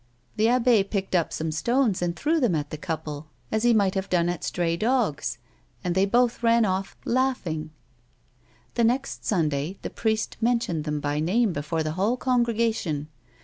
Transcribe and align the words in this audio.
The 0.35 0.47
abbe 0.49 0.83
picked 0.85 1.13
up 1.13 1.31
some 1.31 1.51
stones 1.51 2.01
and 2.01 2.15
threw 2.15 2.39
them 2.39 2.55
at 2.55 2.71
the 2.71 2.77
couple 2.79 3.27
as 3.51 3.61
he 3.61 3.71
might 3.71 3.93
have 3.93 4.09
done 4.09 4.29
at 4.29 4.43
stray 4.43 4.75
dogs, 4.75 5.37
and 5.83 5.93
they 5.93 6.07
both 6.07 6.41
ran 6.41 6.65
off, 6.65 6.97
laughing. 7.05 7.69
The 8.73 8.83
next 8.83 9.25
Sunday 9.25 9.77
the 9.83 9.91
priest 9.91 10.37
mentioned 10.41 10.85
them 10.85 11.01
by 11.01 11.19
name 11.19 11.53
before 11.53 11.83
the 11.83 11.91
whole 11.91 12.17
congregation. 12.17 13.09